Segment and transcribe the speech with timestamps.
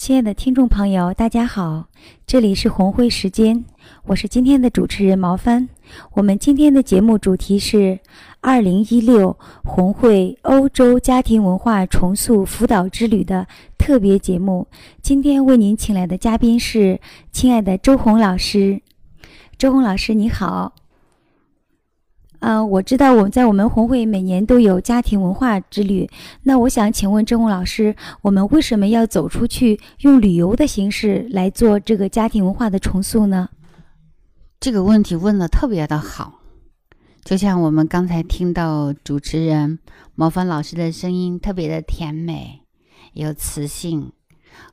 [0.00, 1.84] 亲爱的听众朋友，大家好，
[2.26, 3.62] 这里是红会时间，
[4.06, 5.68] 我是今天的主持人毛帆。
[6.12, 8.00] 我们今天的节目主题是
[8.40, 13.46] 二零一六红会欧洲家庭文化重塑辅导之旅的
[13.76, 14.66] 特别节目。
[15.02, 16.98] 今天为您请来的嘉宾是
[17.30, 18.80] 亲爱的周红老师。
[19.58, 20.72] 周红老师，你好。
[22.40, 26.08] 嗯，我知道我们在我们红会每年都有家庭文化之旅。
[26.42, 33.48] 那我想请问郑红老师，我们为什么要走出去，用旅游的形式来做这个家庭文化的重塑呢？
[34.58, 36.40] 这个问题问的特别的好，
[37.24, 39.78] 就像我们刚才听到主持人
[40.14, 42.60] 毛帆老师的声音，特别的甜美，
[43.12, 44.12] 有磁性。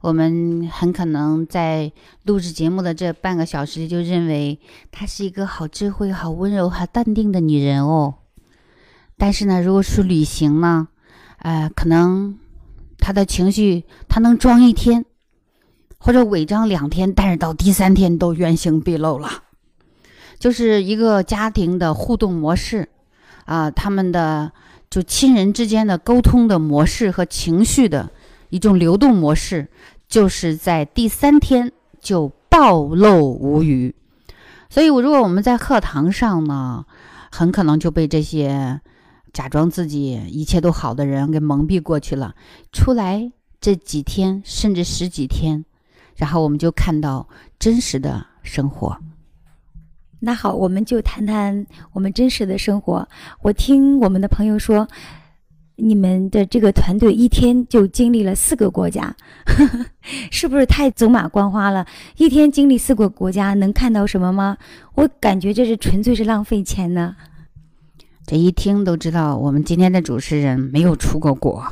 [0.02, 1.92] 我们很可能在
[2.23, 4.59] 录制节目的这半个小时就认为
[4.92, 8.16] 她是一个好智慧、好温柔、好淡定的女人哦。
[9.17, 10.88] 但是呢，如果是旅行呢，
[11.39, 12.38] 呃，可能
[13.00, 15.05] 她的情绪她能装一天，
[15.98, 19.44] 或者伪装两天，但是到第三天都原形毕露了。
[20.38, 22.89] 就是一个家庭的互动模式
[23.45, 24.52] 啊，他们的
[24.89, 28.11] 就亲人之间的沟通的模式和情绪的。
[28.50, 29.70] 一种流动模式，
[30.08, 33.94] 就是在第三天就暴露无余。
[34.70, 36.86] 所以，我如果我们在课堂上呢，
[37.31, 38.80] 很可能就被这些
[39.34, 42.36] 假装自己一切都好的人给蒙蔽过去了。
[42.72, 45.66] 出来这几天，甚至十几天，
[46.16, 47.28] 然后我们就看到
[47.59, 48.98] 真实的生活。
[50.20, 53.08] 那好，我们就谈谈我们真实的生活。
[53.42, 54.88] 我听我们的朋友说。
[55.80, 59.15] 你们的这个团队一天就经历了四个国家，
[60.32, 61.86] 是不是太走马观花了？
[62.17, 64.58] 一天经历四个国家，能看到什么吗？
[64.95, 67.16] 我感觉这是纯粹是浪费钱呢。
[68.26, 71.64] 这一听都知道，我们今天的主持人没有出过国。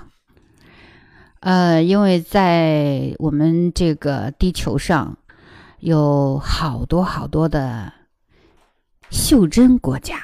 [1.40, 5.18] 呃，因为在我们这个地球上，
[5.80, 7.92] 有好多好多的
[9.10, 10.18] 袖珍国家。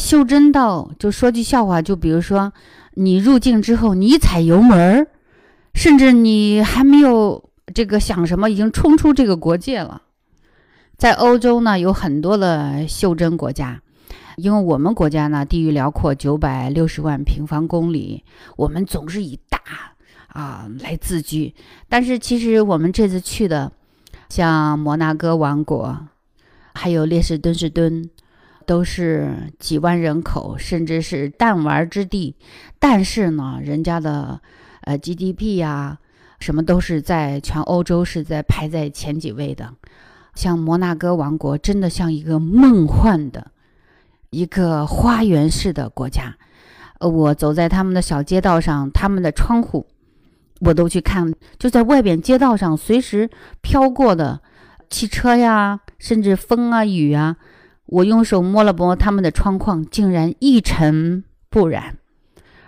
[0.00, 2.52] 袖珍到就说句笑话，就比如说，
[2.94, 5.06] 你入境之后，你一踩油门儿，
[5.74, 10.02] 甚至你还没有这个想什么，已经冲出这个国界了。
[10.96, 13.80] 在欧洲呢，有很多的袖珍国家，
[14.36, 18.24] 因为我们国家呢地域辽阔，九百六十万平方公里，
[18.56, 19.60] 我们总是以大
[20.28, 21.54] 啊来自居。
[21.88, 23.70] 但是其实我们这次去的，
[24.28, 26.06] 像摩纳哥王国，
[26.74, 28.10] 还有列士敦士敦。
[28.70, 32.36] 都是几万人口，甚至是弹丸之地，
[32.78, 34.40] 但是呢，人家的
[34.82, 35.98] 呃 GDP 呀，
[36.38, 39.74] 什么都是在全欧洲是在排在前几位的。
[40.36, 43.50] 像摩纳哥王国，真的像一个梦幻的
[44.30, 46.36] 一个花园式的国家。
[47.00, 49.88] 呃，我走在他们的小街道上，他们的窗户
[50.60, 53.28] 我都去看，就在外边街道上随时
[53.62, 54.40] 飘过的
[54.88, 57.36] 汽车呀，甚至风啊雨啊。
[57.90, 61.96] 我用手摸了摸他们的窗框，竟然一尘不染，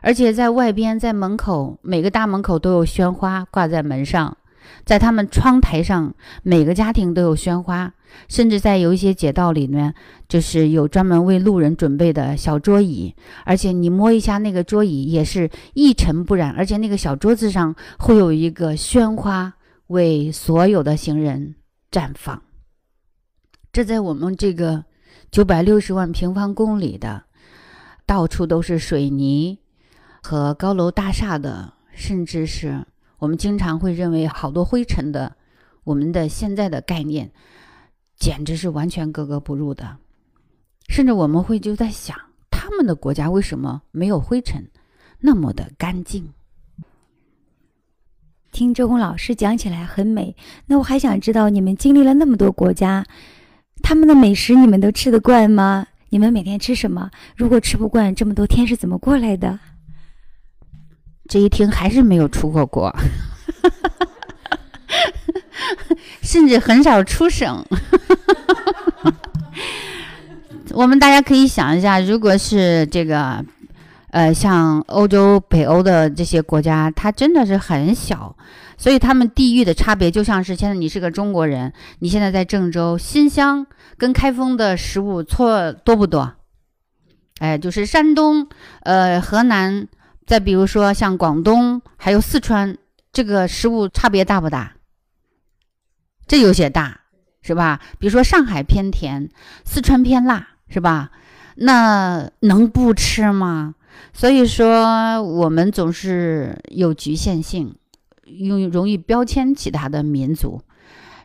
[0.00, 4.36] 而且在外边，在门口，每个大门口都有鲜花挂在门上，
[4.84, 6.12] 在他们窗台上，
[6.42, 7.94] 每个家庭都有鲜花，
[8.26, 9.94] 甚至在有一些街道里面，
[10.26, 19.54] 就是有专门为路人准备的小桌椅，而且你摸一下那个桌椅也是一尘不染，而且那个小桌子上会有一个鲜花
[19.86, 21.54] 为所有的行人
[21.92, 22.42] 绽放。
[23.72, 24.82] 这在我们这个。
[25.32, 27.24] 九百六十万平方公里的，
[28.04, 29.58] 到处都是水泥
[30.22, 35.34] 和高楼大厦的，甚至是我们经常会认为好多灰尘的，
[35.84, 37.32] 我们的现在的概念，
[38.14, 39.96] 简直是完全格格不入的。
[40.90, 42.14] 甚至我们会就在想，
[42.50, 44.62] 他们的国家为什么没有灰尘，
[45.18, 46.30] 那么的干净？
[48.50, 50.36] 听周公老师讲起来很美，
[50.66, 53.06] 那我还想知道，你们经历了那么多国家。
[53.82, 55.86] 他们的美食你们都吃得惯吗？
[56.10, 57.10] 你们每天吃什么？
[57.36, 59.58] 如果吃不惯，这么多天是怎么过来的？
[61.28, 62.94] 这一听还是没有出过国，
[66.20, 67.64] 甚至很少出省。
[70.72, 73.44] 我们大家可以想一下，如果是这个
[74.12, 78.36] 呃，像欧洲、北欧的这些国家，它真的是很小，
[78.76, 83.66] 所以他们地域的差别就像是现在你是个中国人，你现在在郑州、新乡
[83.96, 86.34] 跟开封的食物错多不多？
[87.38, 88.46] 哎，就是山东、
[88.82, 89.88] 呃河南，
[90.26, 92.76] 再比如说像广东还有四川，
[93.14, 94.74] 这个食物差别大不大？
[96.26, 97.00] 这有些大，
[97.40, 97.80] 是吧？
[97.98, 99.30] 比如说上海偏甜，
[99.64, 101.10] 四川偏辣，是吧？
[101.56, 103.74] 那能不吃吗？
[104.12, 107.74] 所以说，我们总是有局限性，
[108.24, 110.60] 用容易标签其他的民族。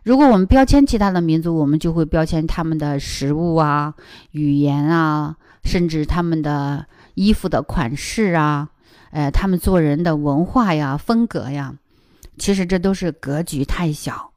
[0.03, 3.93] 如果我们标签其他的民族，我们就会标签他们的食物啊、
[4.31, 6.85] 语言啊，甚至他们的
[7.15, 8.69] 衣服的款式啊，
[9.11, 11.75] 呃，他们做人的文化呀、风格呀。
[12.37, 14.31] 其实这都是格局太小。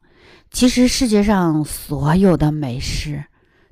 [0.50, 3.22] 其实世界上所有的美食，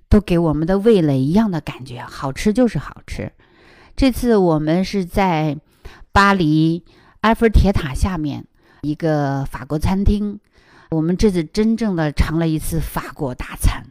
[0.08, 3.32] 都给我们的味蕾一样的感觉，好吃就是好吃。
[3.99, 5.59] 这次我们是在
[6.12, 6.85] 巴黎
[7.23, 8.47] 埃菲尔铁塔下面
[8.83, 10.39] 一个法国餐厅，
[10.91, 13.83] 我们这次真正的尝了一次法国大餐。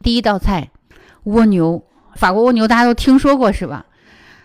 [0.00, 0.70] 第一道菜
[1.24, 1.84] 蜗牛，
[2.14, 3.84] 法国蜗牛大家都听说过是吧？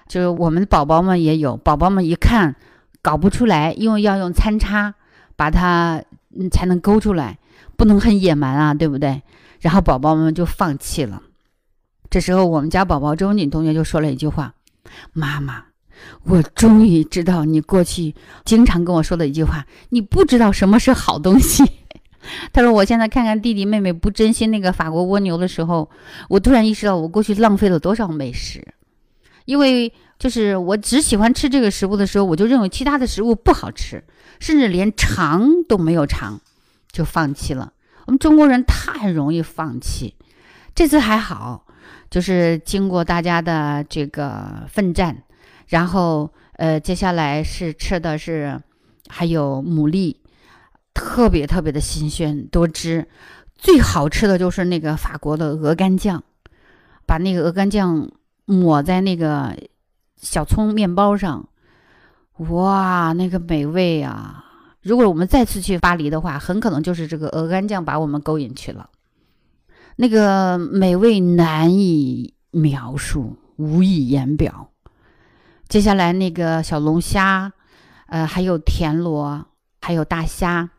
[0.09, 2.53] 就是我们宝宝们也有，宝宝们一看
[3.01, 4.93] 搞不出来，因为要用餐叉
[5.37, 6.03] 把它
[6.51, 7.39] 才能勾出来，
[7.77, 9.21] 不能很野蛮啊，对不对？
[9.61, 11.23] 然后宝宝们就放弃了。
[12.09, 14.55] 这时候，我们家宝宝周文锦同学就说了一句话
[15.13, 15.65] ：“妈妈，
[16.23, 18.15] 我终于知道你过去
[18.45, 21.63] 经常跟我说的一句话，你不知道什么是好东西。
[22.51, 25.87] ”他说：“我现在看看弟弟妹妹不珍惜那个法国蜗牛的时候，
[26.29, 28.67] 我突然意识到我过去浪费了多少美食。
[29.45, 34.03] 因为就是我只喜欢吃这个食物的时候，我就认为其他的食物不好吃，
[34.39, 36.41] 甚至连尝都没有尝，
[36.91, 37.73] 就放弃了。
[38.07, 40.15] 我们中国人太容易放弃，
[40.73, 41.65] 这次还好。”
[42.09, 45.23] 就是经过大家的这个奋战，
[45.67, 48.59] 然后呃，接下来是吃的是
[49.07, 50.15] 还有牡蛎，
[50.93, 53.07] 特别特别的新鲜多汁，
[53.55, 56.23] 最好吃的就是那个法国的鹅肝酱，
[57.05, 58.09] 把那个鹅肝酱
[58.45, 59.55] 抹在那个
[60.17, 61.47] 小葱面包上，
[62.37, 64.45] 哇，那个美味啊！
[64.81, 68.89] 如果我们再次去巴黎的话，很可能就是这个鹅肝酱把我们勾引去了。
[70.01, 74.69] 那个美味难以描述，无以言表。
[75.67, 77.51] 接下来那个小龙虾，
[78.07, 79.45] 呃，还有田螺，
[79.81, 80.69] 还有大虾，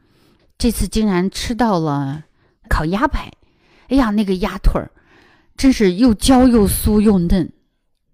[0.57, 2.25] 这次竟然吃到了
[2.71, 3.31] 烤鸭排。
[3.89, 4.91] 哎呀，那个鸭腿儿
[5.55, 7.53] 真是又焦又酥又嫩，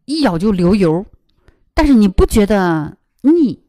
[0.06, 1.06] 一咬就流油。
[1.72, 3.62] 但是你不觉得腻，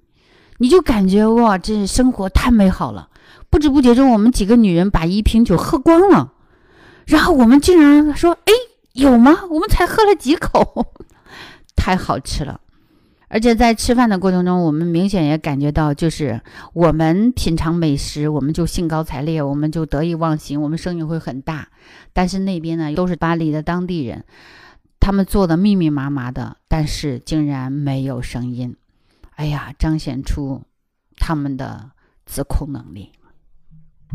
[0.57, 3.11] 你就感觉哇，这生活太美好了。
[3.51, 6.33] 不知不觉中，我们几个女人把一瓶酒喝光了。
[7.07, 8.53] 然后我们竟然说：“哎，
[8.93, 9.45] 有吗？
[9.49, 10.85] 我们才喝了几口，
[11.75, 12.59] 太好吃了！
[13.29, 16.41] 而且在吃饭的过程中，我们明显也感觉到，就是
[16.73, 21.67] 我们品尝美食，我们就兴高采烈，我们就得意忘形，我们声音会很大。
[22.13, 24.23] 但是那边呢，都是巴黎的当地人，
[24.99, 28.75] 他们做的密密麻麻的，但是竟然没有声音。
[29.35, 30.61] 哎呀，彰显出
[31.17, 31.91] 他们的
[32.25, 33.11] 自控能力。”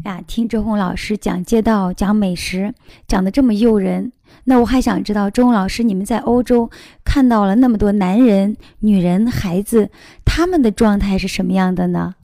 [0.04, 2.74] 呀，听周红老师讲街道、讲美食，
[3.06, 4.10] 讲的这么诱人，
[4.44, 6.70] 那我还想知道，周红老师，你们在欧洲
[7.04, 9.90] 看到了那么多男人、女人、孩子，
[10.24, 12.14] 他们的状态是什么样的呢？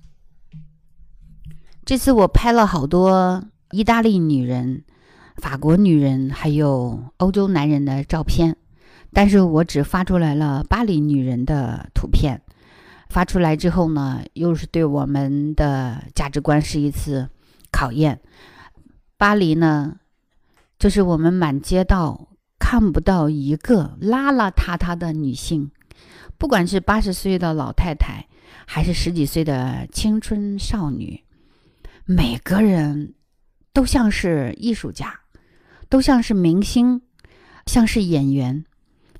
[1.84, 4.82] 这次我拍了好多意大利女人、
[5.36, 8.56] 法国女人，还有欧洲男人的照片，
[9.12, 12.42] 但是我只发出来了巴黎女人的图片。
[13.08, 17.28] 发出来之后呢，又是对我们的价值观是一次。
[17.70, 18.20] 考验
[19.16, 19.98] 巴黎呢，
[20.78, 25.70] 就是我们满街道看不到一个邋邋遢遢的女性，
[26.36, 28.26] 不管是八十岁的老太太，
[28.66, 31.24] 还是十几岁的青春少女，
[32.04, 33.14] 每个人
[33.72, 35.20] 都像是艺术家，
[35.88, 37.02] 都像是明星，
[37.66, 38.64] 像是演员。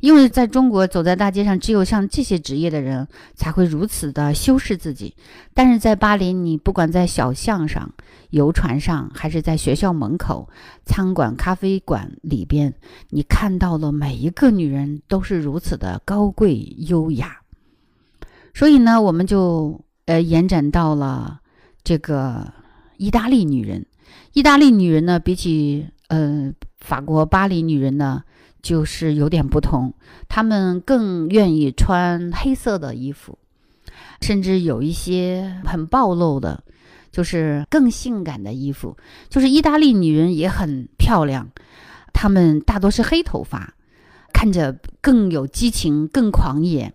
[0.01, 5.15] 因为在中国，走在大街上，只有像这些职业的人才会如此的修饰自己。
[5.55, 7.93] 但是在巴黎，你不管在小巷上、
[8.31, 10.49] 游船上，还是在学校门口、
[10.85, 12.73] 餐馆、咖啡馆里边，
[13.11, 17.39] 你看到的每一个女人都是如此的高贵优雅。
[18.55, 21.41] 所以呢，我们就呃延展到了
[21.83, 22.53] 这个
[22.99, 23.85] 意大利女人。
[24.33, 28.23] 意大利女人呢，比起呃法国巴黎女人呢。
[28.63, 29.95] 就是有点不同，
[30.29, 33.39] 他们更愿意穿黑色的衣服，
[34.21, 36.65] 甚至有一些很暴露的，
[37.11, 38.97] 就是更性感的衣服。
[39.29, 41.49] 就是意大利女人也很漂亮，
[42.13, 43.75] 她们大多是黑头发，
[44.33, 46.93] 看着更有激情、更狂野。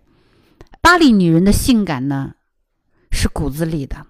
[0.80, 2.34] 巴黎女人的性感呢
[3.10, 4.06] 是骨子里的，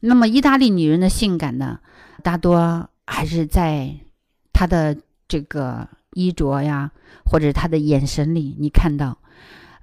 [0.00, 1.80] 那么意大利女人的性感呢，
[2.22, 3.96] 大多还是在
[4.52, 4.94] 她的
[5.26, 6.90] 这个衣着呀，
[7.24, 9.18] 或者她的眼神里，你看到。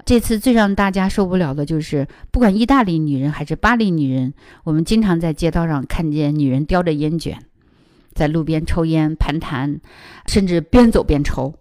[0.05, 4.33] 这次最让大家受不了的就是，不管意大利女人还是巴黎女人，
[4.63, 7.37] 我们经常在街道上看见女人叼着烟卷，
[8.13, 9.81] 在路边抽烟、盘谈，
[10.25, 11.53] 甚至边走边抽。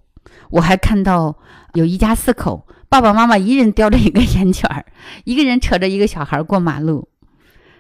[0.51, 1.37] 我还看到
[1.75, 4.87] 有一家四口，爸爸妈妈一人叼着一个烟卷儿，
[5.25, 7.09] 一个人扯着一个小孩过马路。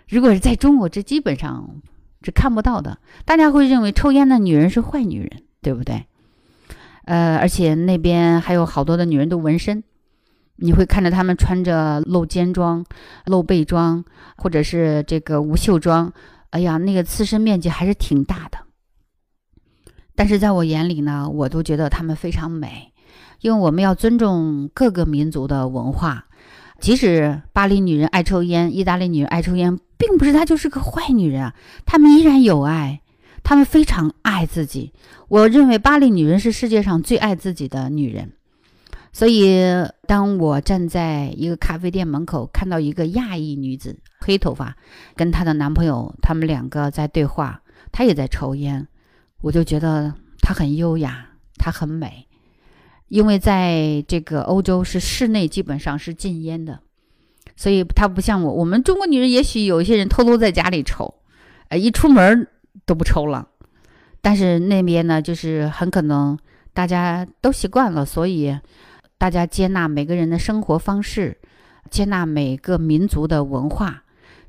[0.09, 1.81] 如果是在中国，这基本上
[2.23, 2.99] 是看不到的。
[3.25, 6.05] 大家会认为抽烟的女人是坏女人，对不对？
[7.09, 9.83] 呃，而且那边还有好多的女人都纹身。
[10.57, 12.85] 你会看着她们穿着露肩装、
[13.25, 14.05] 露背装，
[14.37, 16.13] 或者是这个无袖装，
[16.51, 18.59] 哎呀，那个刺身面积还是挺大的。
[20.15, 22.93] 但是在我眼里呢，我都觉得她们非常美，
[23.41, 26.27] 因为我们要尊重各个民族的文化。
[26.79, 31.55] 即使巴黎女人爱抽烟，意大利女人爱抽烟，并不是她就是个坏女人啊，
[31.87, 33.01] 她们依然有爱，
[33.49, 34.93] 她们非常爱自己。
[35.29, 38.33] 我认为巴黎女人是世界上最爱自己的女人。
[39.11, 39.59] 所以，
[40.07, 44.77] 当我站在一个咖啡店门口，看到一个亚裔女子，黑头发，
[45.17, 48.87] 跟她的男朋友，他们两个在对话，她也在抽烟，
[49.41, 50.13] 我就觉得
[50.43, 52.27] 她很优雅，她很美，
[53.09, 56.81] 因为在这个欧洲是室内基本上是禁烟的，
[57.57, 61.15] 所以她不像我，我们中国女人也许有一些人偷偷在家里抽，
[61.71, 62.47] 呃，一出门
[62.87, 63.49] 都不抽了，
[64.21, 66.39] 但是那边呢，就是很可能
[66.73, 68.59] 大家都习惯了，所以。
[69.21, 71.39] 大家接纳每个人的生活方式，
[71.91, 74.05] 接纳每个民族的文化，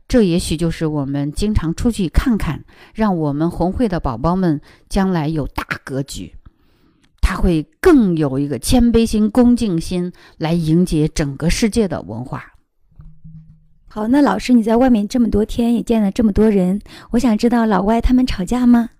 [0.07, 6.35] 这也许就是我们经常出去看看，让我们红会的宝宝们将来有大格局，
[7.19, 12.48] 他会更有一个谦卑心、恭敬心来迎接整个世界的文化。
[13.91, 16.79] 好，那老师你在外面这么多天，也见了这么多人，
[17.09, 18.91] 我想知道老外他们吵架吗？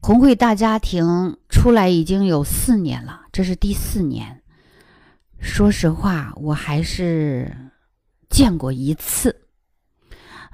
[0.00, 4.40] 红会大家庭出来已经有四年了，这是第四年。
[5.38, 7.54] 说实话，我还是
[8.30, 9.42] 见过一次，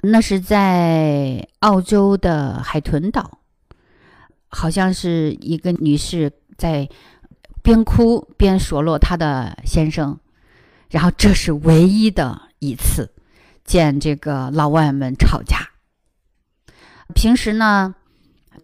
[0.02, 3.38] 那是在澳洲的海豚岛，
[4.48, 6.88] 好像是一个女士在
[7.62, 10.18] 边哭边数落她的先生，
[10.90, 13.10] 然后这是唯一的一次
[13.64, 15.68] 见这个老外们吵架。
[17.14, 17.94] 平时呢？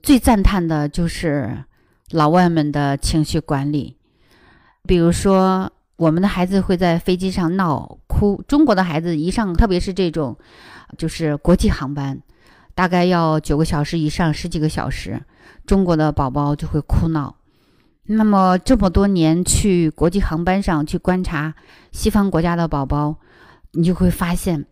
[0.02, 1.64] 最赞叹的就是
[2.10, 3.96] 老外们的情绪管理，
[4.84, 10.36] 比如说我们的孩子会在飞机上闹哭，中国的孩子一上，特别是这种
[10.98, 12.20] 就是国际航班，
[12.74, 15.22] 大概要九个小时以上，十几个小时，
[15.66, 17.36] 中国的宝宝就会哭闹。
[18.04, 21.54] 那么这么多年去国际航班上去观察
[21.92, 23.16] 西方国家的宝宝，
[23.72, 24.66] 你就会发现，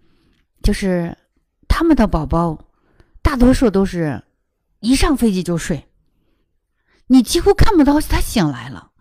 [0.63, 1.17] 就是
[1.69, 2.59] 他们的宝宝
[3.23, 4.23] 大多数都是。
[4.83, 5.89] 一上飞机就睡，
[7.09, 8.93] 你几乎看不到他醒来了。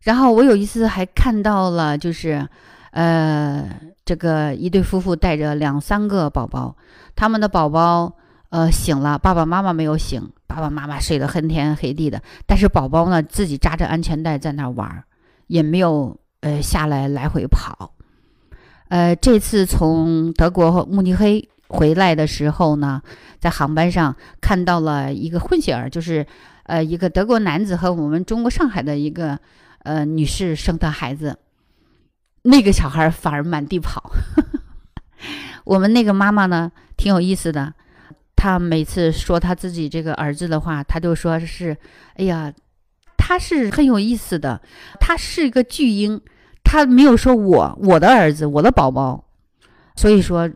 [0.00, 2.48] 然后我有一次还看到了，就是，
[2.90, 6.76] 呃，这个一对夫妇带着两三个宝宝，
[7.14, 8.16] 他们的宝宝
[8.50, 15.04] 呃醒了，爸爸妈妈没有醒，爸爸妈妈睡得昏天黑地的，但是宝宝呢自己扎着安全带在那玩，
[15.46, 17.94] 也没有呃下来来回跑。
[18.88, 21.48] 呃，这次从德国慕尼黑。
[21.70, 23.02] 回来的时候呢，
[23.38, 26.26] 在航班上看到了一个混血儿，就是，
[26.62, 29.38] 呃，一个德国男子和我们中国上海的一个
[29.80, 31.36] 呃女士生的孩子，
[32.44, 34.10] 那个小孩反而满地跑。
[35.64, 37.74] 我们那个妈妈呢，挺有意思的，
[38.38, 41.76] 他每次说他自己这个儿子的话，他就说是，
[42.14, 42.52] 哎呀，
[43.16, 44.62] 他是很有意思的，
[45.00, 46.20] 他是一个巨婴，
[46.62, 49.24] 他没有说我我的儿子我的宝宝，
[49.96, 50.48] 所以说。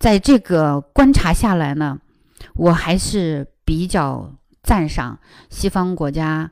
[0.00, 1.98] 在这个观察下来呢，
[2.54, 4.32] 我还是比较
[4.62, 5.18] 赞赏
[5.50, 6.48] 西方国家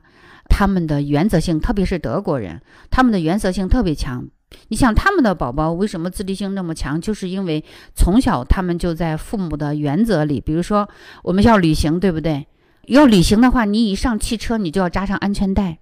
[0.49, 4.27] 他们的原则性，特别是德国人，他们的原则性特别强。
[4.69, 6.99] 你想，他们的宝宝为什么自立性那么强？
[6.99, 7.63] 就是因为
[7.95, 10.39] 从小他们就在父母的原则里。
[10.39, 10.87] 比如说，
[11.23, 12.47] 我们要旅行，对不对？
[12.85, 15.79] 要旅行的话，你一上汽车，你就要扎上安全带。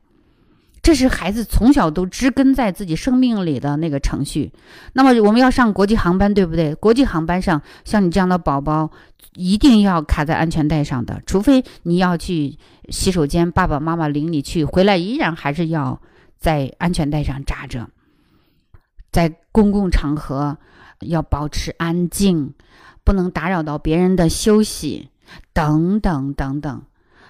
[0.82, 4.52] 这是孩子从小都植根在自己生命里的那个程序。
[4.94, 6.76] 那么我们要上国际航班，对不对？
[6.76, 8.92] 国际航班上，像你这样的宝宝，
[9.36, 11.22] 一定要卡在安全带上的。
[11.26, 12.58] 除非你要去
[12.90, 16.00] 洗手间，爸爸妈妈领你去，回来依然还是要
[16.38, 17.88] 在安全带上扎着。
[19.16, 20.58] 在公共场合
[21.00, 22.54] 要保持安静，
[23.06, 25.08] 不能打扰到别人的休息，
[25.54, 26.82] 等等等等。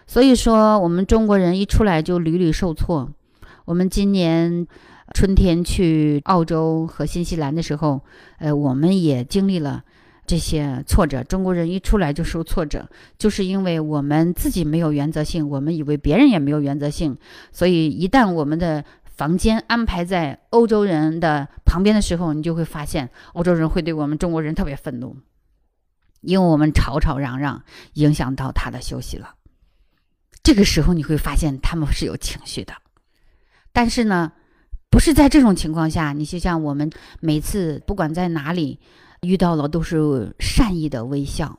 [0.07, 3.11] 所以说，我们中国人一出来就屡屡受挫。
[3.65, 4.65] 我们今年
[5.13, 8.01] 春天去澳洲和新西兰的时候，
[8.39, 9.83] 呃，我们也经历了
[10.25, 11.23] 这些挫折。
[11.23, 12.89] 中国人一出来就受挫折，
[13.19, 17.15] 就是因为我们自己没有原则性，我们以为别人也没有原则性，
[17.51, 18.83] 所以一旦我们的
[19.15, 25.15] 房间安排在欧洲人的旁边的时候，你就会发现欧洲人会对我们中国人特别愤怒，
[26.21, 29.35] 因为我们吵吵嚷嚷，影响到他的休息了。
[30.43, 32.73] 这个时候你会发现他们是有情绪的，
[33.71, 34.33] 但是呢，
[34.89, 36.91] 不是在这种情况下，你就像我们
[37.21, 38.79] 每次不管在哪里
[39.21, 41.57] 遇到了都是善意的微笑。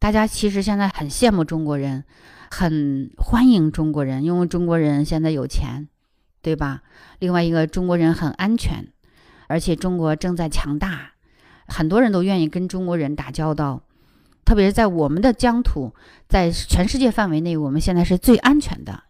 [0.00, 2.04] 大家其实现在很羡慕中国人，
[2.50, 5.88] 很欢迎中国人，因为中国人现在有钱，
[6.42, 6.82] 对吧？
[7.18, 8.86] 另外一个中国人很安全，
[9.46, 11.12] 而且中国正在强大，
[11.66, 13.82] 很多人都愿意跟中国人打交道。
[14.44, 15.94] 特别是在我们的疆土，
[16.28, 19.04] 在全世界范围内，我们现在是最安全的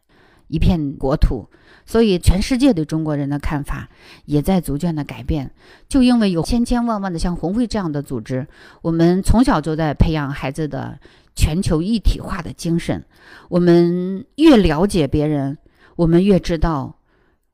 [0.48, 1.48] 一片国土，
[1.86, 3.88] 所以全世界对中国人的看法
[4.26, 5.50] 也在逐渐的改变。
[5.88, 8.46] 就因为有千千万万的像红会这样的组织，
[8.82, 10.98] 我们从小就在培养孩子的
[11.34, 13.02] 全球一体化的精神。
[13.48, 15.56] 我们越了解别人，
[15.96, 16.96] 我们越知道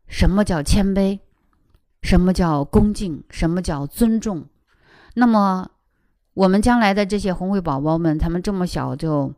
[0.08, 1.18] 什么叫谦卑，
[2.02, 4.46] 什么叫恭敬，什么叫尊重。
[5.14, 5.70] 那么。
[6.36, 9.32] 我们将来的这些红会宝宝们，他们这么小就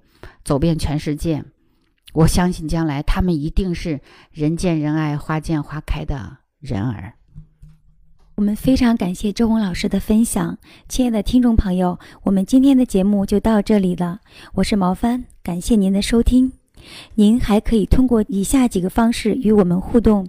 [0.45, 1.45] 走遍全世界，
[2.13, 4.01] 我相信将来他们一定是
[4.33, 7.15] 人见人爱、花见花开的人儿。
[8.35, 10.59] 我们非常感谢周红老师的分享，
[10.89, 14.19] 亲爱的听众朋友，我们今天的节目就到这里了。
[14.55, 16.51] 我是毛帆，感谢您的收听。
[17.15, 20.29] 您还可以通过以下几个方式与我们互动：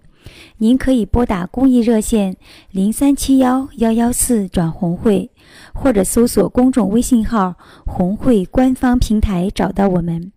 [0.57, 2.35] 您可以拨打公益热线
[2.71, 5.31] 零三七幺幺幺四转红会。
[5.73, 10.31] 或者搜索公众微信号“红会”官方平台找到我们，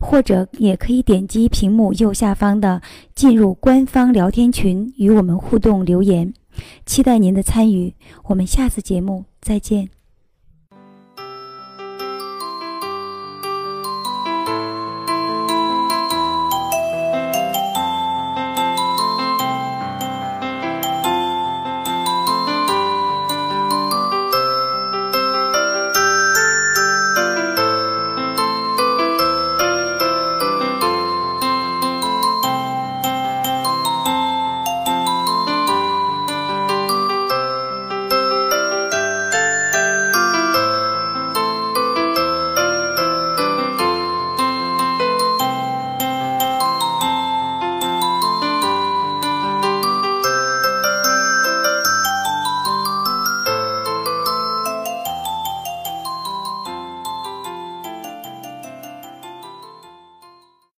[0.00, 2.80] 或者也可以点击屏幕右下方的
[3.14, 6.32] “进入官方聊天群”与我们互动留言。
[6.86, 9.93] 期待您的参与，我们下次节目再见。